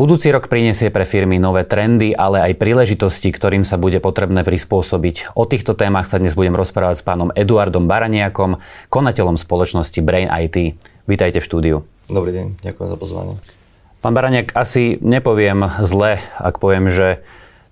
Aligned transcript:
Budúci 0.00 0.32
rok 0.32 0.48
prinesie 0.48 0.88
pre 0.88 1.04
firmy 1.04 1.36
nové 1.36 1.68
trendy, 1.68 2.16
ale 2.16 2.40
aj 2.40 2.56
príležitosti, 2.56 3.28
ktorým 3.28 3.68
sa 3.68 3.76
bude 3.76 4.00
potrebné 4.00 4.40
prispôsobiť. 4.40 5.36
O 5.36 5.44
týchto 5.44 5.76
témach 5.76 6.08
sa 6.08 6.16
dnes 6.16 6.32
budem 6.32 6.56
rozprávať 6.56 6.96
s 6.96 7.04
pánom 7.04 7.28
Eduardom 7.36 7.84
Baraniakom, 7.84 8.64
konateľom 8.88 9.36
spoločnosti 9.36 10.00
Brain 10.00 10.32
IT. 10.32 10.80
Vítajte 11.04 11.44
v 11.44 11.44
štúdiu. 11.44 11.76
Dobrý 12.08 12.32
deň, 12.32 12.64
ďakujem 12.64 12.88
za 12.88 12.96
pozvanie. 12.96 13.36
Pán 14.00 14.16
Baraniak, 14.16 14.56
asi 14.56 14.96
nepoviem 15.04 15.84
zle, 15.84 16.24
ak 16.40 16.56
poviem, 16.56 16.88
že 16.88 17.20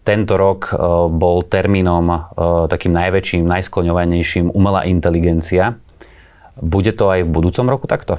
tento 0.05 0.37
rok 0.37 0.69
e, 0.69 0.77
bol 1.09 1.41
termínom 1.41 2.05
e, 2.13 2.19
takým 2.69 2.93
najväčším, 2.93 3.49
najskloňovanejším 3.49 4.53
umelá 4.53 4.85
inteligencia. 4.85 5.81
Bude 6.59 6.93
to 6.93 7.09
aj 7.09 7.25
v 7.25 7.31
budúcom 7.31 7.67
roku 7.71 7.87
takto? 7.87 8.19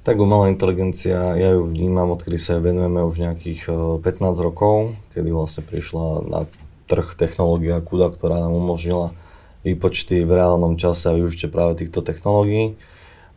Tak 0.00 0.16
umelá 0.16 0.48
inteligencia, 0.48 1.36
ja 1.36 1.52
ju 1.52 1.68
vnímam, 1.68 2.16
odkedy 2.16 2.40
sa 2.40 2.56
venujeme 2.56 3.04
už 3.04 3.20
nejakých 3.20 3.68
15 4.00 4.00
e, 4.08 4.40
rokov, 4.40 4.96
kedy 5.12 5.28
vlastne 5.28 5.60
prišla 5.60 6.24
na 6.24 6.40
trh 6.88 7.12
technológia 7.14 7.84
KUDA, 7.84 8.08
ktorá 8.10 8.40
nám 8.40 8.56
umožnila 8.56 9.12
výpočty 9.60 10.24
v 10.24 10.40
reálnom 10.40 10.80
čase 10.80 11.12
a 11.12 11.16
využitie 11.16 11.52
práve 11.52 11.84
týchto 11.84 12.00
technológií. 12.00 12.80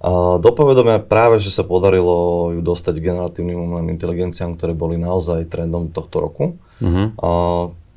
A 0.03 0.39
dopovedome 0.39 0.99
práve, 1.03 1.39
že 1.39 1.51
sa 1.51 1.63
podarilo 1.63 2.51
ju 2.55 2.59
dostať 2.59 2.99
generatívnym 2.99 3.55
umelým 3.55 3.95
inteligenciám, 3.95 4.59
ktoré 4.59 4.75
boli 4.75 4.99
naozaj 4.99 5.47
trendom 5.47 5.91
tohto 5.91 6.19
roku. 6.19 6.59
Uh-huh. 6.83 7.07
A 7.23 7.29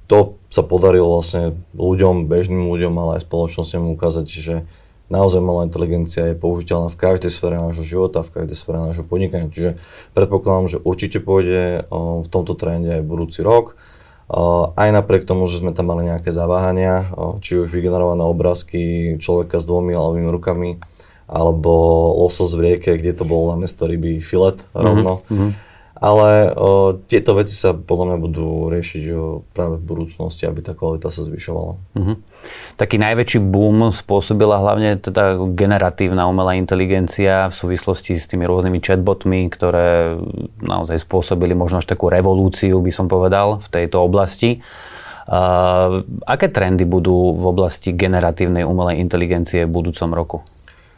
to 0.06 0.38
sa 0.46 0.62
podarilo 0.62 1.18
vlastne 1.18 1.58
ľuďom, 1.74 2.30
bežným 2.30 2.70
ľuďom, 2.70 2.94
ale 2.94 3.18
aj 3.18 3.26
spoločnosťom 3.26 3.94
ukázať, 3.98 4.26
že 4.26 4.54
naozaj 5.06 5.38
malá 5.38 5.62
inteligencia 5.66 6.30
je 6.30 6.38
použiteľná 6.38 6.90
v 6.90 6.98
každej 6.98 7.30
sfére 7.30 7.56
nášho 7.58 7.86
života, 7.86 8.26
v 8.26 8.42
každej 8.42 8.56
sfére 8.58 8.78
nášho 8.82 9.06
podnikania. 9.06 9.50
Čiže 9.50 9.78
predpokladám, 10.14 10.66
že 10.66 10.78
určite 10.82 11.22
pôjde 11.22 11.86
v 11.90 12.26
tomto 12.26 12.58
trende 12.58 12.90
aj 12.90 13.06
budúci 13.06 13.46
rok. 13.46 13.78
Aj 14.74 14.88
napriek 14.90 15.22
tomu, 15.22 15.46
že 15.46 15.62
sme 15.62 15.70
tam 15.70 15.94
mali 15.94 16.10
nejaké 16.10 16.34
zaváhania, 16.34 17.14
či 17.38 17.62
už 17.62 17.70
vygenerované 17.70 18.26
obrázky 18.26 19.14
človeka 19.22 19.62
s 19.62 19.68
dvomi 19.70 19.94
ľavými 19.94 20.30
rukami, 20.34 20.82
alebo 21.26 21.70
losos 22.22 22.54
v 22.54 22.74
rieke, 22.74 22.98
kde 22.98 23.14
to 23.14 23.22
bol 23.26 23.50
namiesto 23.50 23.86
ryby 23.86 24.18
filet 24.22 24.58
rovno. 24.74 25.22
Mm-hmm 25.30 25.65
ale 25.96 26.52
o, 26.52 26.92
tieto 27.08 27.32
veci 27.32 27.56
sa 27.56 27.72
podľa 27.72 28.12
mňa 28.12 28.18
budú 28.20 28.48
riešiť 28.68 29.04
o, 29.16 29.40
práve 29.56 29.80
v 29.80 29.84
budúcnosti, 29.88 30.44
aby 30.44 30.60
tá 30.60 30.76
kvalita 30.76 31.08
sa 31.08 31.24
zvyšovala. 31.24 31.72
Uh-huh. 31.76 32.16
Taký 32.76 33.00
najväčší 33.00 33.40
boom 33.40 33.88
spôsobila 33.88 34.60
hlavne 34.60 35.00
teda 35.00 35.40
generatívna 35.56 36.28
umelá 36.28 36.54
inteligencia 36.54 37.48
v 37.48 37.54
súvislosti 37.56 38.20
s 38.20 38.28
tými 38.28 38.44
rôznymi 38.44 38.78
chatbotmi, 38.84 39.48
ktoré 39.48 40.20
naozaj 40.60 41.00
spôsobili 41.00 41.56
možno 41.56 41.80
až 41.80 41.88
takú 41.88 42.12
revolúciu, 42.12 42.78
by 42.84 42.92
som 42.92 43.08
povedal, 43.08 43.64
v 43.64 43.68
tejto 43.72 44.04
oblasti. 44.04 44.60
Uh, 45.26 46.06
aké 46.22 46.46
trendy 46.46 46.86
budú 46.86 47.34
v 47.34 47.44
oblasti 47.50 47.90
generatívnej 47.90 48.62
umelej 48.62 49.02
inteligencie 49.02 49.66
v 49.66 49.74
budúcom 49.74 50.14
roku? 50.14 50.38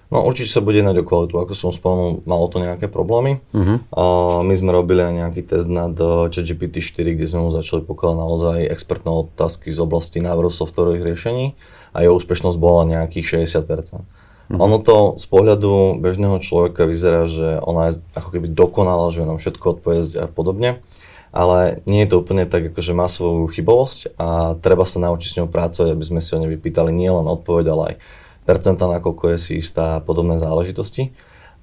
No 0.08 0.24
určite 0.24 0.48
sa 0.48 0.64
bude 0.64 0.80
jednať 0.80 1.04
o 1.04 1.04
kvalitu. 1.04 1.36
Ako 1.36 1.52
som 1.52 1.68
spomenul, 1.68 2.24
malo 2.24 2.48
to 2.48 2.64
nejaké 2.64 2.88
problémy. 2.88 3.44
Uh-huh. 3.52 3.76
A 3.92 4.04
my 4.40 4.54
sme 4.56 4.72
robili 4.72 5.04
aj 5.04 5.14
nejaký 5.14 5.42
test 5.44 5.68
nad 5.68 5.92
eh, 5.92 6.32
ChatGPT 6.32 6.80
4, 6.80 7.12
kde 7.12 7.26
sme 7.28 7.44
mu 7.44 7.50
začali 7.52 7.84
pokladať 7.84 8.16
naozaj 8.16 8.58
expertné 8.72 9.10
otázky 9.12 9.68
z 9.68 9.78
oblasti 9.84 10.24
návrhu 10.24 10.48
softwarových 10.48 11.04
riešení 11.12 11.46
a 11.92 12.04
jeho 12.04 12.16
úspešnosť 12.16 12.56
bola 12.56 12.88
nejakých 12.88 13.44
60%. 13.44 13.68
Uh-huh. 13.68 14.56
Ono 14.56 14.80
to 14.80 15.20
z 15.20 15.28
pohľadu 15.28 16.00
bežného 16.00 16.40
človeka 16.40 16.88
vyzerá, 16.88 17.28
že 17.28 17.60
ona 17.60 17.92
je 17.92 18.00
ako 18.16 18.32
keby 18.32 18.48
dokonala, 18.48 19.12
že 19.12 19.28
nám 19.28 19.36
všetko 19.36 19.76
odpovie 19.76 20.08
a 20.16 20.24
podobne, 20.24 20.80
ale 21.36 21.84
nie 21.84 22.00
je 22.08 22.16
to 22.16 22.24
úplne 22.24 22.48
tak, 22.48 22.72
akože 22.72 22.96
má 22.96 23.04
svoju 23.12 23.44
chybovosť 23.52 24.16
a 24.16 24.56
treba 24.56 24.88
sa 24.88 25.04
naučiť 25.04 25.28
s 25.28 25.36
ňou 25.36 25.52
pracovať, 25.52 25.92
aby 25.92 26.00
sme 26.00 26.24
si 26.24 26.32
o 26.32 26.40
nej 26.40 26.48
vypýtali 26.48 26.88
nielen 26.96 27.28
odpoveď, 27.28 27.66
ale 27.68 27.82
aj 27.84 27.94
percenta, 28.48 28.88
nakoľko 28.88 29.36
je 29.36 29.38
si 29.38 29.52
istá 29.60 30.00
a 30.00 30.02
podobné 30.02 30.40
záležitosti. 30.40 31.12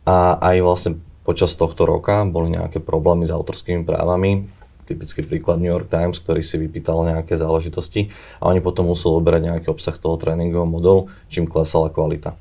A 0.05 0.37
aj 0.37 0.61
vlastne 0.61 0.91
počas 1.25 1.57
tohto 1.57 1.89
roka 1.89 2.21
boli 2.29 2.53
nejaké 2.53 2.77
problémy 2.77 3.25
s 3.25 3.33
autorskými 3.33 3.81
právami. 3.81 4.45
Typický 4.85 5.25
príklad 5.25 5.57
New 5.57 5.73
York 5.73 5.89
Times, 5.89 6.21
ktorý 6.21 6.45
si 6.45 6.61
vypýtal 6.61 7.01
nejaké 7.09 7.41
záležitosti 7.41 8.13
a 8.37 8.53
oni 8.53 8.61
potom 8.61 8.85
museli 8.85 9.17
oberať 9.17 9.41
nejaký 9.49 9.73
obsah 9.73 9.97
z 9.97 10.05
toho 10.05 10.13
tréningového 10.21 10.69
modelu, 10.69 11.09
čím 11.25 11.49
klesala 11.49 11.89
kvalita. 11.89 12.37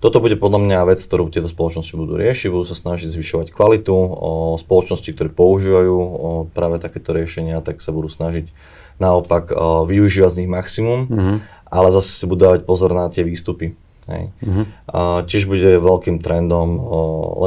Toto 0.00 0.18
bude 0.18 0.40
podľa 0.40 0.64
mňa 0.64 0.88
vec, 0.88 1.04
ktorú 1.04 1.28
tieto 1.28 1.52
spoločnosti 1.52 1.92
budú 1.94 2.16
riešiť, 2.16 2.48
budú 2.48 2.64
sa 2.64 2.74
snažiť 2.74 3.12
zvyšovať 3.12 3.52
kvalitu. 3.52 3.92
O 3.92 4.56
spoločnosti, 4.56 5.12
ktoré 5.12 5.28
používajú 5.28 5.94
o 6.00 6.30
práve 6.48 6.80
takéto 6.80 7.12
riešenia, 7.12 7.60
tak 7.60 7.84
sa 7.84 7.92
budú 7.92 8.08
snažiť 8.08 8.48
naopak 8.96 9.52
o 9.52 9.84
využívať 9.84 10.30
z 10.32 10.38
nich 10.42 10.50
maximum, 10.50 11.06
mm-hmm. 11.06 11.36
ale 11.68 11.88
zase 11.92 12.08
si 12.08 12.24
budú 12.24 12.50
dávať 12.50 12.64
pozor 12.64 12.90
na 12.96 13.06
tie 13.12 13.22
výstupy. 13.22 13.76
Hej. 14.12 14.24
Uh-huh. 14.44 14.64
A 14.92 15.00
tiež 15.24 15.48
bude 15.48 15.80
veľkým 15.80 16.20
trendom 16.20 16.76
o, 16.76 16.80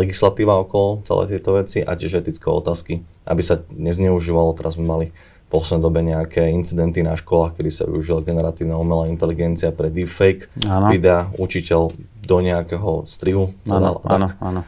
legislatíva 0.01 0.65
okolo 0.65 1.05
celé 1.05 1.37
tieto 1.37 1.53
veci 1.53 1.79
a 1.85 1.93
tiež 1.93 2.25
etické 2.25 2.49
otázky, 2.49 3.05
aby 3.29 3.41
sa 3.45 3.61
nezneužívalo. 3.69 4.57
Teraz 4.57 4.75
sme 4.75 4.89
mali 4.89 5.05
v 5.45 5.49
poslednej 5.53 5.85
dobe 5.85 6.01
nejaké 6.01 6.49
incidenty 6.49 7.05
na 7.05 7.13
školách, 7.13 7.61
kedy 7.61 7.69
sa 7.69 7.85
využila 7.85 8.25
generatívna 8.25 8.81
umelá 8.81 9.05
inteligencia 9.05 9.69
pre 9.69 9.93
deepfake 9.93 10.49
ano. 10.65 10.89
videa, 10.89 11.29
učiteľ 11.37 11.93
do 12.25 12.37
nejakého 12.41 13.05
strihu. 13.05 13.53
Áno, 13.69 14.01
áno, 14.09 14.33
áno 14.41 14.61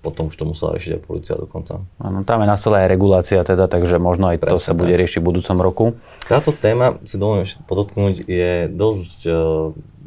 potom 0.00 0.32
už 0.32 0.36
to 0.36 0.48
musela 0.48 0.76
riešiť 0.76 0.96
aj 0.96 1.02
policia 1.04 1.34
dokonca. 1.36 1.84
Áno, 2.00 2.24
tam 2.24 2.40
je 2.40 2.48
na 2.48 2.56
stole 2.56 2.80
aj 2.80 2.88
regulácia 2.88 3.40
teda, 3.44 3.68
takže 3.68 4.00
možno 4.00 4.32
aj 4.32 4.40
Presne, 4.40 4.52
to 4.52 4.56
sa 4.56 4.72
bude 4.72 4.96
riešiť 4.96 5.20
v 5.20 5.28
budúcom 5.28 5.56
roku. 5.60 5.84
Táto 6.24 6.56
téma, 6.56 6.96
si 7.04 7.20
dovolím 7.20 7.44
podotknúť, 7.68 8.24
je 8.24 8.68
dosť 8.72 9.18
uh, 9.28 9.36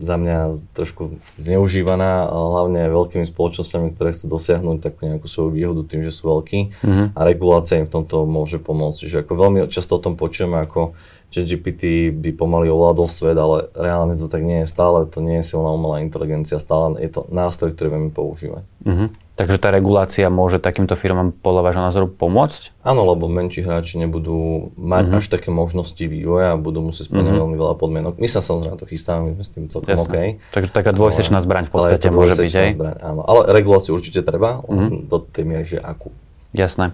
za 0.02 0.16
mňa 0.18 0.38
trošku 0.74 1.22
zneužívaná, 1.38 2.26
hlavne 2.26 2.90
veľkými 2.90 3.30
spoločnosťami, 3.30 3.94
ktoré 3.94 4.18
chcú 4.18 4.26
dosiahnuť 4.34 4.78
takú 4.82 5.06
nejakú 5.06 5.30
svoju 5.30 5.50
výhodu 5.54 5.86
tým, 5.86 6.02
že 6.02 6.10
sú 6.10 6.34
veľkí 6.34 6.82
mm-hmm. 6.82 7.08
a 7.14 7.20
regulácia 7.22 7.78
im 7.78 7.86
v 7.86 7.94
tomto 8.02 8.26
môže 8.26 8.58
pomôcť. 8.58 8.98
Čiže 9.06 9.22
ako 9.22 9.34
veľmi 9.38 9.60
často 9.70 10.02
o 10.02 10.04
tom 10.04 10.18
počujeme, 10.18 10.66
ako 10.66 10.98
že 11.34 11.50
GPT 11.50 12.14
by 12.14 12.30
pomaly 12.38 12.70
ovládol 12.70 13.10
svet, 13.10 13.34
ale 13.34 13.70
reálne 13.74 14.14
to 14.22 14.30
tak 14.30 14.46
nie 14.46 14.62
je. 14.62 14.70
Stále 14.70 15.10
to 15.10 15.18
nie 15.18 15.42
je 15.42 15.50
silná 15.50 15.74
umelá 15.74 16.06
inteligencia, 16.06 16.62
stále 16.62 17.02
je 17.02 17.10
to 17.10 17.26
nástroj, 17.34 17.74
ktorý 17.74 17.90
vieme 17.90 18.12
používať. 18.14 18.64
Mm-hmm. 18.86 19.08
Takže 19.34 19.58
tá 19.58 19.74
regulácia 19.74 20.30
môže 20.30 20.62
takýmto 20.62 20.94
firmám 20.94 21.34
podľa 21.34 21.62
vášho 21.66 21.82
názoru 21.82 22.06
pomôcť? 22.06 22.86
Áno, 22.86 23.02
lebo 23.02 23.26
menší 23.26 23.66
hráči 23.66 23.98
nebudú 23.98 24.70
mať 24.78 25.06
uh-huh. 25.10 25.18
až 25.18 25.26
také 25.26 25.50
možnosti 25.50 26.06
vývoja 26.06 26.54
a 26.54 26.56
budú 26.56 26.86
musieť 26.86 27.10
splňať 27.10 27.34
uh-huh. 27.34 27.42
veľmi 27.42 27.58
veľa 27.58 27.76
podmienok. 27.82 28.14
My 28.22 28.30
sa 28.30 28.46
samozrejme 28.46 28.78
to 28.78 28.86
chystáme, 28.86 29.34
my 29.34 29.42
sme 29.42 29.46
s 29.46 29.50
tým 29.50 29.66
celkom 29.74 29.90
Jasne. 29.90 30.06
OK. 30.06 30.18
Takže 30.54 30.70
taká 30.70 30.94
dvojsečná 30.94 31.42
zbraň 31.42 31.66
v 31.66 31.72
podstate 31.74 32.08
môže 32.14 32.38
byť, 32.38 32.54
hej? 32.54 32.70
Zbraň, 32.78 32.98
áno. 33.02 33.22
Ale 33.26 33.50
reguláciu 33.50 33.98
určite 33.98 34.22
treba, 34.22 34.62
uh-huh. 34.62 35.10
do 35.10 35.18
tej 35.26 35.44
miery, 35.50 35.66
že 35.66 35.82
akú. 35.82 36.14
Jasné. 36.54 36.94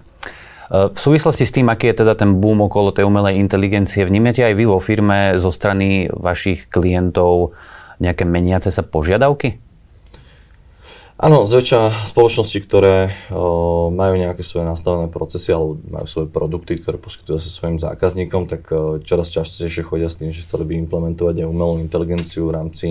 E, 0.72 0.96
v 0.96 0.98
súvislosti 0.98 1.44
s 1.44 1.52
tým, 1.52 1.68
aký 1.68 1.92
je 1.92 2.08
teda 2.08 2.16
ten 2.16 2.40
boom 2.40 2.64
okolo 2.64 2.88
tej 2.88 3.04
umelej 3.04 3.36
inteligencie, 3.36 4.00
vnímate 4.00 4.40
aj 4.40 4.56
vy 4.56 4.64
vo 4.64 4.80
firme 4.80 5.36
zo 5.36 5.52
strany 5.52 6.08
vašich 6.08 6.72
klientov 6.72 7.52
nejaké 8.00 8.24
meniace 8.24 8.72
sa 8.72 8.80
požiadavky? 8.80 9.60
Áno, 11.20 11.44
zväčša 11.44 12.08
spoločnosti, 12.08 12.58
ktoré 12.64 13.12
o, 13.28 13.92
majú 13.92 14.16
nejaké 14.16 14.40
svoje 14.40 14.64
nastavené 14.64 15.04
procesy 15.12 15.52
alebo 15.52 15.76
majú 15.84 16.08
svoje 16.08 16.32
produkty, 16.32 16.80
ktoré 16.80 16.96
poskytujú 16.96 17.36
sa 17.36 17.52
svojim 17.52 17.76
zákazníkom, 17.76 18.48
tak 18.48 18.64
o, 18.72 18.96
čoraz 19.04 19.28
častejšie 19.28 19.84
chodia 19.84 20.08
s 20.08 20.16
tým, 20.16 20.32
že 20.32 20.40
chceli 20.40 20.64
by 20.64 20.80
implementovať 20.88 21.44
aj 21.44 21.50
umelú 21.52 21.76
inteligenciu 21.76 22.48
v 22.48 22.56
rámci 22.56 22.86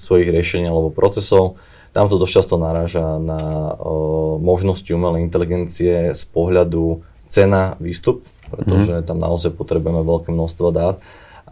svojich 0.00 0.32
riešení 0.32 0.64
alebo 0.64 0.88
procesov. 0.88 1.60
Tam 1.92 2.08
to 2.08 2.16
dosť 2.16 2.32
často 2.40 2.56
naráža 2.56 3.20
na 3.20 3.76
o, 3.76 4.40
možnosti 4.40 4.88
umelej 4.88 5.20
inteligencie 5.20 6.16
z 6.16 6.22
pohľadu 6.32 7.04
cena 7.28 7.76
výstup, 7.84 8.24
pretože 8.48 9.04
mm. 9.04 9.04
tam 9.04 9.20
naozaj 9.20 9.52
potrebujeme 9.52 10.00
veľké 10.00 10.32
množstvo 10.32 10.72
dát 10.72 11.04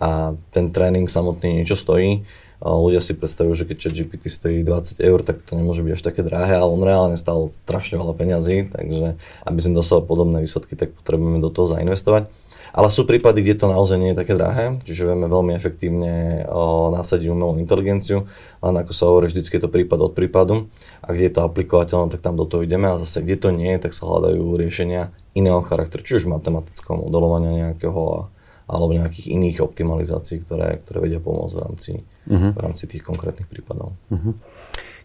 a 0.02 0.34
ten 0.50 0.74
tréning 0.74 1.06
samotný 1.06 1.62
niečo 1.62 1.78
stojí. 1.78 2.26
Ľudia 2.62 3.02
si 3.02 3.14
predstavujú, 3.14 3.54
že 3.54 3.66
keď 3.66 3.76
ChatGPT 3.90 4.30
stojí 4.30 4.62
20 4.62 5.02
eur, 5.02 5.22
tak 5.26 5.42
to 5.42 5.58
nemôže 5.58 5.82
byť 5.82 5.92
až 5.98 6.02
také 6.02 6.22
drahé, 6.22 6.58
ale 6.58 6.70
on 6.70 6.82
reálne 6.82 7.18
stál 7.18 7.50
strašne 7.50 7.98
veľa 7.98 8.14
peňazí, 8.14 8.70
takže 8.70 9.18
aby 9.46 9.58
sme 9.62 9.78
dosali 9.78 10.02
podobné 10.06 10.42
výsledky, 10.42 10.78
tak 10.78 10.94
potrebujeme 10.94 11.42
do 11.42 11.50
toho 11.50 11.70
zainvestovať. 11.70 12.30
Ale 12.72 12.88
sú 12.88 13.04
prípady, 13.04 13.44
kde 13.44 13.60
to 13.60 13.66
naozaj 13.68 14.00
nie 14.00 14.16
je 14.16 14.20
také 14.24 14.32
drahé, 14.32 14.80
čiže 14.88 15.04
vieme 15.04 15.28
veľmi 15.28 15.52
efektívne 15.52 16.46
o, 16.48 16.88
nasadiť 16.88 17.28
umelú 17.28 17.60
inteligenciu, 17.60 18.24
len 18.64 18.74
ako 18.80 18.92
sa 18.96 19.04
hovorí, 19.12 19.28
vždycky 19.28 19.60
je 19.60 19.62
to 19.68 19.68
prípad 19.68 20.00
od 20.00 20.12
prípadu. 20.16 20.72
A 21.04 21.12
kde 21.12 21.28
je 21.28 21.34
to 21.36 21.44
aplikovateľné, 21.44 22.08
tak 22.08 22.24
tam 22.24 22.40
do 22.40 22.48
toho 22.48 22.64
ideme. 22.64 22.88
A 22.88 22.96
zase 22.96 23.20
kde 23.20 23.36
to 23.36 23.48
nie 23.52 23.76
je, 23.76 23.84
tak 23.84 23.92
sa 23.92 24.08
hľadajú 24.08 24.56
riešenia 24.56 25.12
iného 25.36 25.60
charakteru, 25.60 26.00
či 26.00 26.24
už 26.24 26.32
matematického 26.32 26.96
modelovania 26.96 27.68
nejakého 27.68 28.32
alebo 28.66 28.94
nejakých 28.94 29.32
iných 29.32 29.58
optimalizácií, 29.62 30.42
ktoré, 30.42 30.82
ktoré 30.82 30.98
vedia 31.08 31.20
pomôcť 31.22 31.54
v 31.54 31.62
rámci, 31.62 31.92
uh-huh. 32.30 32.50
v 32.54 32.60
rámci 32.60 32.84
tých 32.86 33.02
konkrétnych 33.02 33.50
prípadov. 33.50 33.94
Uh-huh. 34.08 34.34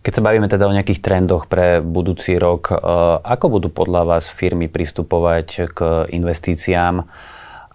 Keď 0.05 0.13
sa 0.13 0.23
bavíme 0.23 0.47
teda 0.47 0.69
o 0.69 0.75
nejakých 0.75 1.03
trendoch 1.03 1.51
pre 1.51 1.83
budúci 1.83 2.39
rok, 2.39 2.71
ako 3.25 3.59
budú 3.59 3.67
podľa 3.67 4.07
vás 4.07 4.31
firmy 4.31 4.71
pristupovať 4.71 5.73
k 5.73 5.79
investíciám 6.15 7.03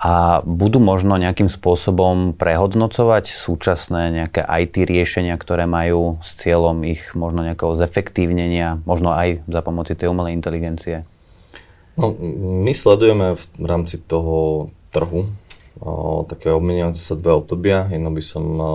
a 0.02 0.40
budú 0.42 0.82
možno 0.82 1.14
nejakým 1.14 1.46
spôsobom 1.46 2.34
prehodnocovať 2.34 3.30
súčasné 3.30 4.10
nejaké 4.10 4.42
IT 4.42 4.80
riešenia, 4.82 5.36
ktoré 5.36 5.68
majú 5.68 6.18
s 6.24 6.34
cieľom 6.40 6.82
ich 6.88 7.14
možno 7.14 7.44
nejakého 7.46 7.76
zefektívnenia, 7.76 8.80
možno 8.82 9.12
aj 9.12 9.46
za 9.46 9.60
pomoci 9.60 9.92
tej 9.94 10.10
umelej 10.10 10.34
inteligencie? 10.34 11.06
No, 12.00 12.16
my 12.64 12.72
sledujeme 12.72 13.36
v 13.36 13.66
rámci 13.68 14.00
toho 14.00 14.72
trhu 14.88 15.28
o, 15.80 16.24
také 16.28 16.50
obmeniajúce 16.50 17.00
sa 17.00 17.14
dve 17.14 17.38
obdobia. 17.38 17.88
Jedno 17.88 18.10
by 18.12 18.22
som 18.24 18.44
o, 18.44 18.66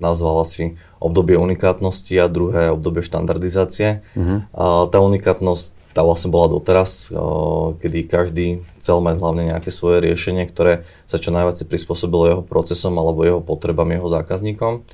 nazval 0.00 0.46
asi 0.46 0.80
obdobie 1.02 1.36
unikátnosti 1.36 2.16
a 2.16 2.30
druhé 2.30 2.72
obdobie 2.72 3.04
štandardizácie. 3.04 4.06
Mm-hmm. 4.16 4.38
A 4.56 4.88
tá 4.88 4.98
unikátnosť 5.02 5.80
tá 5.90 6.06
vlastne 6.06 6.30
bola 6.30 6.54
doteraz, 6.54 7.10
o, 7.10 7.74
kedy 7.82 8.06
každý 8.06 8.46
chcel 8.78 9.02
mať 9.02 9.18
hlavne 9.18 9.42
nejaké 9.50 9.74
svoje 9.74 10.06
riešenie, 10.06 10.46
ktoré 10.46 10.86
sa 11.02 11.18
čo 11.18 11.34
najviac 11.34 11.58
prispôsobilo 11.66 12.30
jeho 12.30 12.42
procesom 12.46 12.94
alebo 12.94 13.26
jeho 13.26 13.42
potrebám, 13.42 13.90
jeho 13.90 14.06
zákazníkom. 14.06 14.86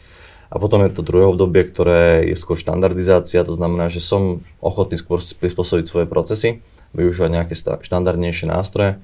A 0.46 0.56
potom 0.56 0.81
je 0.87 0.94
to 0.94 1.04
druhé 1.04 1.26
obdobie, 1.28 1.69
ktoré 1.69 2.25
je 2.25 2.37
skôr 2.38 2.56
štandardizácia, 2.56 3.44
to 3.44 3.52
znamená, 3.52 3.90
že 3.90 3.98
som 4.00 4.40
ochotný 4.62 4.96
skôr 4.96 5.19
prispôsobiť 5.20 5.84
svoje 5.84 6.06
procesy 6.08 6.62
využívať 6.94 7.31
nejaké 7.34 7.54
štandardnejšie 7.58 8.48
nástroje, 8.48 8.96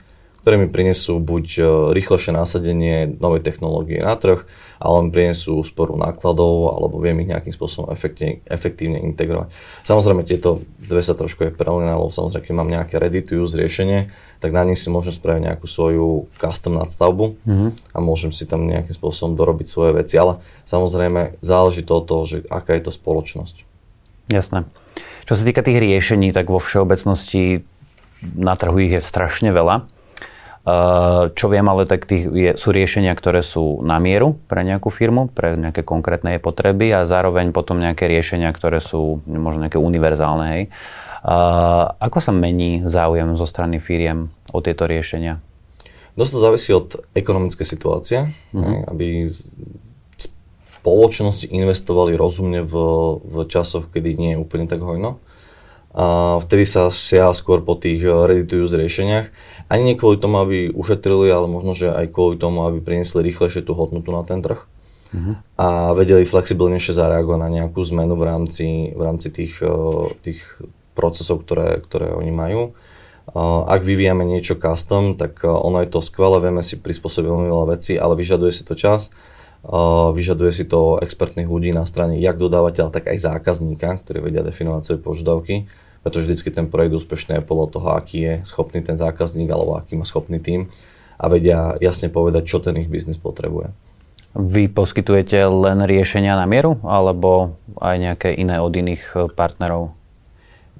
ktoré 0.42 0.58
mi 0.58 0.66
prinesú 0.66 1.22
buď 1.22 1.46
e, 1.54 1.62
rýchlejšie 1.94 2.34
nasadenie 2.34 3.06
novej 3.22 3.46
technológie 3.46 4.02
na 4.02 4.18
trh, 4.18 4.42
ale 4.82 4.96
mi 5.06 5.10
prinesú 5.14 5.62
úsporu 5.62 5.94
nákladov, 5.94 6.74
alebo 6.74 6.98
viem 6.98 7.22
ich 7.22 7.30
nejakým 7.30 7.54
spôsobom 7.54 7.94
efektívne, 7.94 8.42
efektívne 8.50 8.98
integrovať. 9.06 9.54
Samozrejme, 9.86 10.26
tieto 10.26 10.66
dve 10.82 10.98
sa 10.98 11.14
trošku 11.14 11.46
je 11.46 11.54
prelina, 11.54 11.94
lebo 11.94 12.10
samozrejme, 12.10 12.42
keď 12.42 12.54
mám 12.58 12.74
nejaké 12.74 12.98
ready 12.98 13.22
to 13.22 13.38
use 13.38 13.54
riešenie, 13.54 14.10
tak 14.42 14.50
na 14.50 14.66
nich 14.66 14.82
si 14.82 14.90
môžem 14.90 15.14
spraviť 15.14 15.46
nejakú 15.46 15.70
svoju 15.70 16.26
custom 16.34 16.74
nadstavbu 16.74 17.38
mm-hmm. 17.46 17.70
a 17.94 17.98
môžem 18.02 18.34
si 18.34 18.42
tam 18.42 18.66
nejakým 18.66 18.98
spôsobom 18.98 19.38
dorobiť 19.38 19.66
svoje 19.70 19.94
veci, 19.94 20.18
ale 20.18 20.42
samozrejme 20.66 21.38
záleží 21.38 21.86
to 21.86 22.02
od 22.02 22.04
toho, 22.10 22.22
že 22.26 22.36
aká 22.50 22.74
je 22.74 22.90
to 22.90 22.92
spoločnosť. 22.92 23.62
Jasné. 24.26 24.66
Čo 25.22 25.38
sa 25.38 25.46
týka 25.46 25.62
tých 25.62 25.78
riešení, 25.78 26.34
tak 26.34 26.50
vo 26.50 26.58
všeobecnosti 26.58 27.62
na 28.22 28.58
trhu 28.58 28.82
ich 28.82 28.98
je 28.98 29.02
strašne 29.02 29.54
veľa. 29.54 29.86
Čo 31.34 31.46
viem, 31.50 31.66
ale 31.66 31.90
tak 31.90 32.06
tých 32.06 32.30
je, 32.30 32.50
sú 32.54 32.70
riešenia, 32.70 33.10
ktoré 33.18 33.42
sú 33.42 33.82
na 33.82 33.98
mieru 33.98 34.38
pre 34.46 34.62
nejakú 34.62 34.94
firmu, 34.94 35.26
pre 35.26 35.58
nejaké 35.58 35.82
konkrétne 35.82 36.38
potreby 36.38 36.94
a 36.94 37.00
zároveň 37.02 37.50
potom 37.50 37.82
nejaké 37.82 38.06
riešenia, 38.06 38.54
ktoré 38.54 38.78
sú 38.78 39.26
možno 39.26 39.66
nejaké 39.66 39.82
univerzálne. 39.82 40.46
Hej. 40.54 40.62
Ako 41.98 42.18
sa 42.22 42.30
mení 42.30 42.86
záujem 42.86 43.34
zo 43.34 43.42
strany 43.42 43.82
firiem 43.82 44.30
o 44.54 44.62
tieto 44.62 44.86
riešenia? 44.86 45.42
Dosť 46.14 46.30
to 46.30 46.38
závisí 46.38 46.70
od 46.70 46.94
ekonomickej 47.10 47.66
situácie, 47.66 48.18
mm-hmm. 48.54 48.86
aby 48.86 49.26
spoločnosti 50.78 51.50
investovali 51.50 52.14
rozumne 52.14 52.62
v, 52.62 52.74
v 53.18 53.34
časoch, 53.50 53.90
kedy 53.90 54.14
nie 54.14 54.30
je 54.34 54.38
úplne 54.38 54.70
tak 54.70 54.78
hojno 54.78 55.18
a 55.92 56.40
vtedy 56.40 56.64
sa 56.64 56.88
siaha 56.88 57.36
skôr 57.36 57.60
po 57.60 57.76
tých 57.76 58.00
eh, 58.00 58.12
ready-to-use 58.12 58.72
riešeniach. 58.72 59.26
Ani 59.68 59.92
nie 59.92 59.96
kvôli 60.00 60.16
tomu, 60.16 60.40
aby 60.40 60.72
ušetrili, 60.72 61.28
ale 61.28 61.48
možno, 61.48 61.76
že 61.76 61.92
aj 61.92 62.12
kvôli 62.12 62.40
tomu, 62.40 62.64
aby 62.64 62.80
priniesli 62.80 63.20
rýchlejšie 63.28 63.64
tú 63.64 63.76
hodnotu 63.76 64.08
na 64.12 64.24
ten 64.24 64.40
trh. 64.40 64.64
Uh-huh. 65.12 65.36
A 65.60 65.92
vedeli 65.92 66.24
flexibilnejšie 66.24 66.96
zareagovať 66.96 67.40
na 67.44 67.48
nejakú 67.52 67.84
zmenu 67.92 68.16
v 68.16 68.24
rámci, 68.24 68.66
v 68.96 69.02
rámci 69.04 69.28
tých, 69.28 69.60
eh, 69.60 69.68
tých 70.24 70.40
procesov, 70.96 71.44
ktoré, 71.44 71.76
ktoré 71.84 72.16
oni 72.16 72.32
majú. 72.32 72.72
Ak 73.32 73.86
vyvíjame 73.86 74.26
niečo 74.26 74.58
custom, 74.58 75.14
tak 75.14 75.44
eh, 75.44 75.48
ono 75.48 75.84
je 75.84 75.92
to 75.92 76.00
skvelé, 76.00 76.40
vieme 76.40 76.64
si 76.64 76.80
prispôsobiť 76.80 77.28
veľmi 77.28 77.48
veľa 77.52 77.66
vecí, 77.76 78.00
ale 78.00 78.16
vyžaduje 78.16 78.52
si 78.52 78.64
to 78.64 78.74
čas, 78.74 79.12
vyžaduje 80.12 80.50
si 80.50 80.64
to 80.66 80.98
expertných 80.98 81.46
ľudí 81.46 81.70
na 81.70 81.86
strane 81.86 82.18
jak 82.18 82.34
dodávateľa, 82.34 82.90
tak 82.90 83.10
aj 83.10 83.18
zákazníka, 83.22 84.02
ktorí 84.02 84.18
vedia 84.18 84.42
definovať 84.42 84.82
svoje 84.82 85.00
požiadavky 85.00 85.56
pretože 86.02 86.26
vždycky 86.26 86.50
ten 86.50 86.66
projekt 86.66 86.98
úspešný 86.98 87.40
je 87.40 87.46
podľa 87.46 87.66
toho, 87.78 87.88
aký 87.94 88.18
je 88.26 88.34
schopný 88.42 88.82
ten 88.82 88.98
zákazník 88.98 89.48
alebo 89.48 89.78
aký 89.78 89.94
má 89.94 90.02
schopný 90.02 90.42
tým 90.42 90.66
a 91.16 91.30
vedia 91.30 91.78
jasne 91.78 92.10
povedať, 92.10 92.42
čo 92.50 92.58
ten 92.58 92.74
ich 92.82 92.90
biznis 92.90 93.16
potrebuje. 93.16 93.70
Vy 94.34 94.72
poskytujete 94.72 95.38
len 95.38 95.86
riešenia 95.86 96.34
na 96.34 96.48
mieru 96.48 96.82
alebo 96.82 97.54
aj 97.78 97.96
nejaké 98.00 98.28
iné 98.34 98.58
od 98.58 98.74
iných 98.74 99.30
partnerov? 99.38 99.94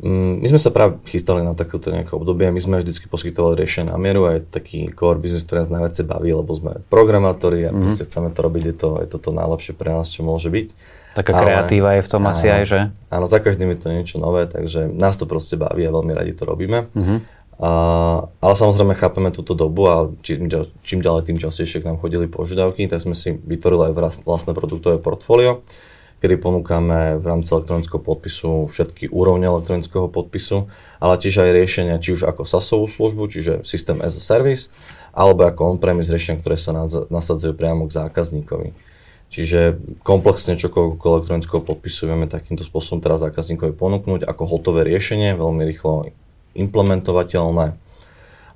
Mm, 0.03 0.43
my 0.43 0.47
sme 0.51 0.59
sa 0.59 0.75
práve 0.75 0.99
chystali 1.07 1.47
na 1.47 1.55
takéto 1.55 1.95
nejaké 1.95 2.11
obdobie. 2.19 2.51
My 2.51 2.59
sme 2.59 2.83
vždy 2.83 3.07
poskytovali 3.07 3.55
riešenia 3.55 3.95
na 3.95 3.99
mieru 4.03 4.27
a 4.27 4.37
je 4.37 4.41
taký 4.43 4.91
core 4.91 5.23
business, 5.23 5.47
ktorý 5.47 5.63
nás 5.63 5.71
najviac 5.71 5.95
baví, 6.03 6.35
lebo 6.35 6.51
sme 6.51 6.83
programátori 6.91 7.67
a 7.67 7.71
mm-hmm. 7.71 8.03
chceme 8.11 8.35
to 8.35 8.41
robiť, 8.43 8.63
je 8.67 8.75
to, 8.75 8.91
je 8.99 9.09
to 9.15 9.19
to 9.23 9.31
najlepšie 9.31 9.79
pre 9.79 9.95
nás, 9.95 10.11
čo 10.11 10.27
môže 10.27 10.51
byť. 10.51 10.69
Taká 11.13 11.31
ale, 11.39 11.45
kreatíva 11.47 11.91
je 12.01 12.03
v 12.03 12.11
tom 12.11 12.23
áno, 12.27 12.35
asi 12.35 12.47
aj, 12.51 12.65
že? 12.67 12.81
Áno, 13.15 13.31
za 13.31 13.39
každým 13.39 13.71
je 13.77 13.79
to 13.79 13.89
niečo 13.95 14.17
nové, 14.19 14.51
takže 14.51 14.91
nás 14.91 15.15
to 15.15 15.29
proste 15.29 15.55
baví 15.55 15.87
a 15.87 15.95
veľmi 15.95 16.13
radi 16.17 16.35
to 16.35 16.49
robíme. 16.49 16.91
Uh-huh. 16.91 17.23
A, 17.63 17.71
ale 18.27 18.55
samozrejme 18.59 18.99
chápeme 18.99 19.31
túto 19.31 19.55
dobu 19.55 19.87
a 19.87 20.11
čím, 20.25 20.51
čím 20.83 20.99
ďalej, 20.99 21.31
tým 21.31 21.39
častejšie 21.39 21.85
k 21.85 21.95
nám 21.95 22.03
chodili 22.03 22.27
požiadavky, 22.27 22.91
tak 22.91 23.05
sme 23.05 23.15
si 23.15 23.39
vytvorili 23.39 23.93
aj 23.93 24.25
vlastné 24.27 24.51
produktové 24.57 24.99
portfólio, 24.99 25.63
kedy 26.23 26.39
ponúkame 26.39 27.19
v 27.19 27.25
rámci 27.27 27.51
elektronického 27.51 27.99
podpisu 27.99 28.71
všetky 28.71 29.11
úrovne 29.11 29.51
elektronického 29.51 30.07
podpisu, 30.07 30.71
ale 31.03 31.19
tiež 31.19 31.43
aj 31.43 31.51
riešenia, 31.51 31.99
či 31.99 32.15
už 32.15 32.31
ako 32.31 32.47
SASovú 32.47 32.87
službu, 32.87 33.27
čiže 33.27 33.53
systém 33.67 33.99
as 33.99 34.15
a 34.15 34.23
service, 34.23 34.71
alebo 35.11 35.43
ako 35.43 35.75
on-premise 35.75 36.15
riešenia, 36.15 36.39
ktoré 36.39 36.55
sa 36.55 36.71
nasadzujú 37.11 37.59
priamo 37.59 37.91
k 37.91 37.99
zákazníkovi. 37.99 38.71
Čiže 39.35 39.83
komplexne 40.07 40.55
čokoľvek 40.55 41.03
elektronického 41.03 41.65
podpisu 41.65 42.07
vieme 42.07 42.31
takýmto 42.31 42.63
spôsobom 42.63 43.03
teraz 43.03 43.27
zákazníkovi 43.27 43.75
ponúknuť 43.75 44.23
ako 44.23 44.43
hotové 44.47 44.87
riešenie, 44.87 45.35
veľmi 45.35 45.67
rýchlo 45.67 46.15
implementovateľné. 46.55 47.75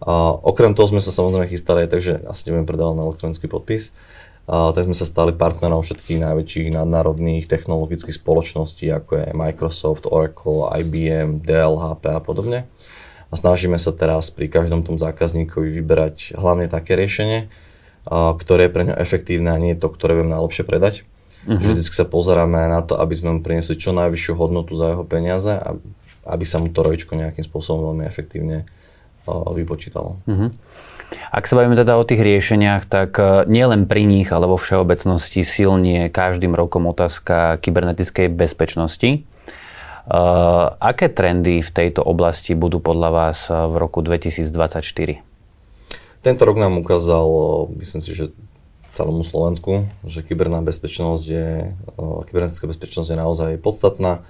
A 0.05 0.15
okrem 0.37 0.77
toho 0.77 0.93
sme 0.93 1.01
sa 1.01 1.09
samozrejme 1.09 1.49
chystali 1.49 1.89
aj 1.89 1.91
tak, 1.91 2.01
že 2.05 2.21
asi 2.29 2.53
nebudem 2.53 2.69
predávať 2.69 2.95
na 2.95 3.05
elektronický 3.09 3.49
podpis, 3.49 3.97
a 4.46 4.70
tak 4.70 4.87
sme 4.87 4.94
sa 4.94 5.02
stali 5.02 5.34
partnerom 5.34 5.82
všetkých 5.82 6.22
najväčších 6.22 6.70
nadnárodných 6.70 7.50
technologických 7.50 8.14
spoločností, 8.14 8.87
ako 8.94 9.10
je 9.19 9.26
Microsoft, 9.34 10.06
Oracle, 10.06 10.70
IBM, 10.70 11.43
Dell, 11.43 11.82
HP 11.82 12.14
a 12.14 12.22
podobne. 12.22 12.70
A 13.26 13.34
snažíme 13.34 13.74
sa 13.74 13.91
teraz 13.91 14.31
pri 14.31 14.46
každom 14.46 14.86
tom 14.86 15.03
zákazníkovi 15.03 15.74
vyberať 15.82 16.38
hlavne 16.38 16.70
také 16.70 16.94
riešenie, 16.94 17.50
ktoré 18.06 18.70
je 18.70 18.74
pre 18.74 18.86
ňa 18.86 19.03
efektívne 19.03 19.50
a 19.50 19.58
nie 19.58 19.74
je 19.74 19.82
to, 19.82 19.91
ktoré 19.91 20.22
viem 20.22 20.31
najlepšie 20.31 20.62
predať. 20.62 21.03
Uh-huh. 21.43 21.58
Že 21.58 21.82
vždy 21.82 21.82
sa 21.91 22.06
pozeráme 22.06 22.70
na 22.70 22.86
to, 22.86 22.94
aby 23.03 23.19
sme 23.19 23.34
mu 23.34 23.41
priniesli 23.43 23.74
čo 23.74 23.91
najvyššiu 23.91 24.34
hodnotu 24.38 24.79
za 24.79 24.94
jeho 24.94 25.03
peniaze 25.03 25.58
a 25.58 25.74
aby 26.22 26.44
sa 26.46 26.62
mu 26.62 26.70
to 26.70 26.86
rojičko 26.86 27.19
nejakým 27.19 27.43
spôsobom 27.43 27.91
veľmi 27.91 28.06
efektívne 28.06 28.62
vypočítalo. 29.26 30.22
Uh-huh. 30.22 30.55
Ak 31.31 31.46
sa 31.46 31.58
bavíme 31.58 31.79
teda 31.79 31.94
o 31.94 32.05
tých 32.06 32.19
riešeniach, 32.19 32.89
tak 32.91 33.17
e, 33.19 33.46
nielen 33.46 33.86
pri 33.86 34.03
nich, 34.06 34.29
ale 34.34 34.51
vo 34.51 34.58
všeobecnosti 34.58 35.46
silnie 35.46 36.10
každým 36.10 36.55
rokom 36.55 36.91
otázka 36.91 37.63
kybernetickej 37.63 38.32
bezpečnosti. 38.32 39.22
Uh, 40.06 40.79
aké 40.79 41.10
trendy 41.10 41.67
v 41.67 41.70
tejto 41.75 41.98
oblasti 41.98 42.55
budú 42.55 42.79
podľa 42.79 43.10
vás 43.10 43.51
v 43.51 43.75
roku 43.75 44.06
2024? 44.06 44.46
Tento 46.22 46.43
rok 46.46 46.56
nám 46.63 46.79
ukázal, 46.79 47.27
myslím 47.75 47.98
si, 47.98 48.15
že 48.15 48.31
celému 48.96 49.20
Slovensku, 49.20 49.84
že 50.08 50.25
kyberná 50.25 50.65
bezpečnosť 50.65 51.25
je, 51.29 51.48
kybernetická 52.01 52.65
bezpečnosť 52.70 53.08
je 53.13 53.19
naozaj 53.19 53.51
podstatná. 53.60 54.25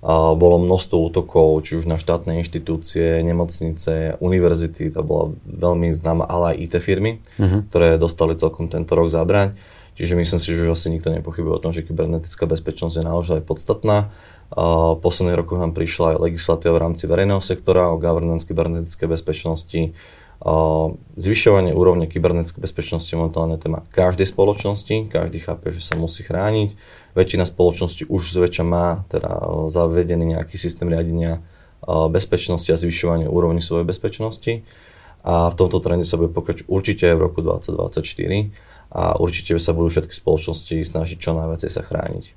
Bolo 0.00 0.56
množstvo 0.56 0.96
útokov, 1.12 1.68
či 1.68 1.76
už 1.76 1.84
na 1.84 2.00
štátne 2.00 2.40
inštitúcie, 2.40 3.20
nemocnice, 3.20 4.16
univerzity, 4.16 4.88
to 4.88 5.04
bola 5.04 5.36
veľmi 5.44 5.92
známa, 5.92 6.24
ale 6.24 6.56
aj 6.56 6.60
IT 6.64 6.74
firmy, 6.80 7.20
uh-huh. 7.36 7.68
ktoré 7.68 8.00
dostali 8.00 8.32
celkom 8.32 8.72
tento 8.72 8.96
rok 8.96 9.12
zabraň. 9.12 9.52
Čiže 10.00 10.16
myslím 10.16 10.40
si, 10.40 10.56
že 10.56 10.64
asi 10.64 10.88
nikto 10.88 11.12
nepochybuje 11.12 11.52
o 11.52 11.60
tom, 11.60 11.76
že 11.76 11.84
kybernetická 11.84 12.48
bezpečnosť 12.48 12.94
je 12.96 13.04
naozaj 13.04 13.38
podstatná. 13.44 14.08
V 14.56 14.96
posledných 14.96 15.36
rokoch 15.36 15.60
nám 15.60 15.76
prišla 15.76 16.16
aj 16.16 16.32
legislatíva 16.32 16.80
v 16.80 16.82
rámci 16.88 17.04
verejného 17.04 17.44
sektora 17.44 17.92
o 17.92 18.00
governance 18.00 18.48
kybernetickej 18.48 19.08
bezpečnosti, 19.12 19.92
Zvyšovanie 21.20 21.76
úrovne 21.76 22.08
kybernetickej 22.08 22.64
bezpečnosti 22.64 23.12
je 23.12 23.20
momentálne 23.20 23.60
téma 23.60 23.84
každej 23.92 24.24
spoločnosti, 24.24 25.12
každý 25.12 25.38
chápe, 25.44 25.68
že 25.68 25.84
sa 25.84 26.00
musí 26.00 26.24
chrániť. 26.24 26.80
Väčšina 27.12 27.44
spoločností 27.44 28.08
už 28.08 28.40
zväčša 28.40 28.64
má 28.64 29.04
teda 29.12 29.28
zavedený 29.68 30.40
nejaký 30.40 30.56
systém 30.56 30.88
riadenia 30.88 31.44
bezpečnosti 31.84 32.72
a 32.72 32.80
zvyšovanie 32.80 33.28
úrovne 33.28 33.60
svojej 33.60 33.84
bezpečnosti. 33.84 34.64
A 35.20 35.52
v 35.52 35.54
tomto 35.60 35.84
trende 35.84 36.08
sa 36.08 36.16
bude 36.16 36.32
pokračovať 36.32 36.72
určite 36.72 37.04
aj 37.12 37.16
v 37.20 37.20
roku 37.20 37.44
2024 37.44 38.56
a 38.96 39.20
určite 39.20 39.60
sa 39.60 39.76
budú 39.76 39.92
všetky 39.92 40.16
spoločnosti 40.16 40.76
snažiť 40.80 41.16
čo 41.20 41.36
najviac 41.36 41.68
sa 41.68 41.84
chrániť. 41.84 42.32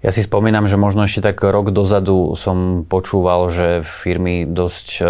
Ja 0.00 0.12
si 0.12 0.24
spomínam, 0.24 0.68
že 0.68 0.80
možno 0.80 1.04
ešte 1.04 1.28
tak 1.28 1.40
rok 1.44 1.72
dozadu 1.72 2.32
som 2.40 2.88
počúval, 2.88 3.48
že 3.52 3.84
firmy 3.84 4.44
dosť 4.44 4.88
e, 5.00 5.04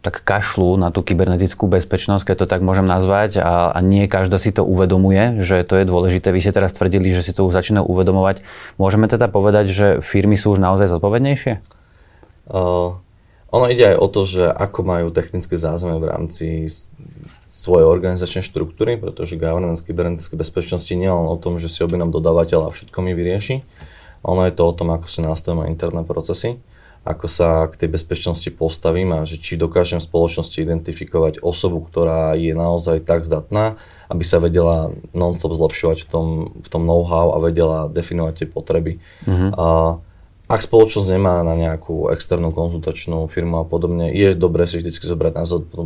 tak 0.00 0.24
kašľú 0.24 0.80
na 0.80 0.88
tú 0.88 1.04
kybernetickú 1.04 1.68
bezpečnosť, 1.68 2.32
keď 2.32 2.36
to 2.42 2.46
tak 2.48 2.64
môžem 2.64 2.88
nazvať 2.88 3.44
a, 3.44 3.68
a 3.68 3.78
nie 3.84 4.08
každá 4.08 4.40
si 4.40 4.48
to 4.48 4.64
uvedomuje, 4.64 5.44
že 5.44 5.60
to 5.68 5.76
je 5.76 5.84
dôležité. 5.84 6.32
Vy 6.32 6.40
ste 6.40 6.56
teraz 6.56 6.72
tvrdili, 6.72 7.12
že 7.12 7.20
si 7.20 7.36
to 7.36 7.44
už 7.44 7.52
začínajú 7.52 7.84
uvedomovať. 7.84 8.40
Môžeme 8.80 9.12
teda 9.12 9.28
povedať, 9.28 9.68
že 9.68 9.86
firmy 10.00 10.40
sú 10.40 10.56
už 10.56 10.60
naozaj 10.60 10.88
zodpovednejšie? 10.88 11.60
Uh, 12.48 12.96
ono 13.52 13.66
ide 13.68 13.92
aj 13.92 13.96
o 14.00 14.06
to, 14.08 14.22
že 14.24 14.48
ako 14.48 14.80
majú 14.86 15.06
technické 15.12 15.60
zázemie 15.60 16.00
v 16.00 16.08
rámci 16.08 16.46
svoje 17.50 17.82
organizačné 17.82 18.46
štruktúry, 18.46 18.94
pretože 18.96 19.34
governance 19.34 19.82
kybernetickej 19.82 20.38
bezpečnosti 20.38 20.94
nie 20.94 21.10
len 21.10 21.26
o 21.26 21.36
tom, 21.36 21.58
že 21.58 21.66
si 21.66 21.82
objednám 21.82 22.14
dodávateľa 22.14 22.70
a 22.70 22.74
všetko 22.74 22.98
mi 23.02 23.12
vyrieši, 23.12 23.66
ono 24.22 24.46
je 24.46 24.54
to 24.54 24.62
o 24.64 24.72
tom, 24.72 24.94
ako 24.94 25.10
si 25.10 25.20
nastavíme 25.26 25.66
interné 25.66 26.06
procesy, 26.06 26.62
ako 27.00 27.26
sa 27.32 27.64
k 27.72 27.80
tej 27.80 27.88
bezpečnosti 27.96 28.50
postavím 28.52 29.16
a 29.16 29.24
že 29.24 29.40
či 29.40 29.56
dokážem 29.56 30.04
v 30.04 30.08
spoločnosti 30.08 30.60
identifikovať 30.60 31.40
osobu, 31.40 31.80
ktorá 31.80 32.36
je 32.36 32.52
naozaj 32.52 33.08
tak 33.08 33.24
zdatná, 33.24 33.80
aby 34.12 34.20
sa 34.20 34.36
vedela 34.36 34.92
non-stop 35.16 35.56
zlepšovať 35.56 36.04
v 36.04 36.08
tom, 36.08 36.26
v 36.60 36.68
tom 36.68 36.82
know-how 36.84 37.32
a 37.32 37.38
vedela 37.40 37.88
definovať 37.88 38.44
tie 38.44 38.48
potreby. 38.52 38.92
Mm-hmm. 39.24 39.50
A 39.56 39.96
ak 40.50 40.66
spoločnosť 40.66 41.14
nemá 41.14 41.46
na 41.46 41.54
nejakú 41.54 42.10
externú 42.10 42.50
konzultačnú 42.50 43.30
firmu 43.30 43.62
a 43.62 43.64
podobne, 43.64 44.10
je 44.10 44.34
dobré 44.34 44.66
si 44.66 44.82
vždy 44.82 44.90
zobrať 44.90 45.38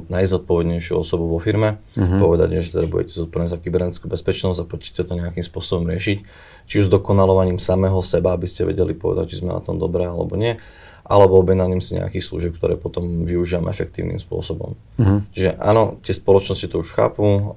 najzodpovednejšiu 0.08 0.98
osobu 0.98 1.30
vo 1.30 1.38
firme, 1.38 1.84
mm-hmm. 1.94 2.18
povedať, 2.18 2.48
že 2.64 2.72
teda 2.74 2.88
budete 2.88 3.12
zodpovední 3.12 3.52
za 3.52 3.60
kybernetickú 3.60 4.08
bezpečnosť 4.08 4.64
a 4.64 4.66
poďte 4.66 5.04
to 5.04 5.14
nejakým 5.14 5.44
spôsobom 5.44 5.84
riešiť. 5.92 6.18
Či 6.64 6.74
už 6.80 6.88
dokonalovaním 6.88 7.60
samého 7.60 8.00
seba, 8.00 8.32
aby 8.32 8.48
ste 8.48 8.64
vedeli 8.64 8.96
povedať, 8.96 9.36
či 9.36 9.44
sme 9.44 9.52
na 9.52 9.60
tom 9.60 9.76
dobré 9.76 10.08
alebo 10.08 10.34
nie 10.34 10.56
alebo 11.04 11.36
objednaním 11.36 11.84
si 11.84 12.00
nejakých 12.00 12.24
služieb, 12.24 12.52
ktoré 12.56 12.80
potom 12.80 13.28
využijem 13.28 13.68
efektívnym 13.68 14.16
spôsobom. 14.16 14.72
Uh-huh. 14.96 15.20
Čiže 15.36 15.60
áno, 15.60 16.00
tie 16.00 16.16
spoločnosti 16.16 16.64
to 16.64 16.80
už 16.80 16.96
chápu, 16.96 17.54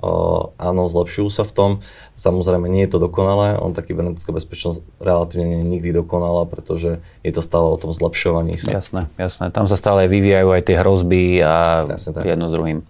áno, 0.59 0.91
zlepšujú 0.91 1.31
sa 1.31 1.47
v 1.47 1.55
tom. 1.55 1.71
Samozrejme, 2.19 2.67
nie 2.67 2.83
je 2.83 2.91
to 2.93 3.07
dokonalé, 3.07 3.55
on 3.55 3.71
taký 3.71 3.95
kybernetická 3.95 4.35
bezpečnosť 4.35 4.83
relatívne 4.99 5.47
nie 5.47 5.59
je 5.63 5.71
nikdy 5.79 5.89
dokonalá, 5.95 6.43
pretože 6.43 6.99
je 7.23 7.31
to 7.31 7.39
stále 7.39 7.71
o 7.71 7.79
tom 7.79 7.95
zlepšovaní 7.95 8.59
sa. 8.59 8.83
Jasné, 8.83 9.07
jasné. 9.15 9.47
Tam 9.55 9.71
sa 9.71 9.79
stále 9.79 10.11
vyvíjajú 10.11 10.51
aj 10.51 10.61
tie 10.67 10.75
hrozby 10.75 11.39
a 11.39 11.87
jedno 12.27 12.51
s 12.51 12.53
druhým. 12.53 12.83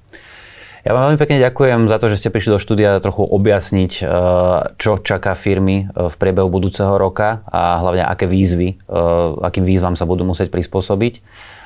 Ja 0.88 0.96
vám 0.96 1.12
veľmi 1.12 1.20
pekne 1.20 1.44
ďakujem 1.44 1.92
za 1.92 2.00
to, 2.00 2.08
že 2.08 2.16
ste 2.16 2.32
prišli 2.32 2.56
do 2.56 2.64
štúdia 2.64 3.04
trochu 3.04 3.20
objasniť, 3.20 3.92
eh, 4.00 4.08
čo 4.80 5.04
čaká 5.04 5.36
firmy 5.36 5.84
eh, 5.84 6.08
v 6.08 6.16
priebehu 6.16 6.48
budúceho 6.48 6.96
roka 6.96 7.44
a 7.44 7.84
hlavne 7.84 8.08
aké 8.08 8.24
výzvy, 8.24 8.70
eh, 8.72 9.44
akým 9.44 9.68
výzvam 9.68 10.00
sa 10.00 10.08
budú 10.08 10.24
musieť 10.24 10.48
prispôsobiť. 10.48 11.20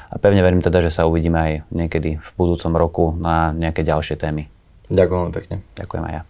A 0.10 0.18
pevne 0.18 0.42
verím 0.42 0.66
teda, 0.66 0.82
že 0.82 0.90
sa 0.90 1.06
uvidíme 1.06 1.38
aj 1.38 1.54
niekedy 1.70 2.18
v 2.18 2.30
budúcom 2.34 2.74
roku 2.74 3.06
na 3.14 3.54
nejaké 3.54 3.86
ďalšie 3.86 4.18
témy. 4.18 4.50
Ďakujem 4.90 5.30
pekne. 5.38 5.56
Ďakujem 5.78 6.04
aj 6.10 6.14
ja. 6.18 6.22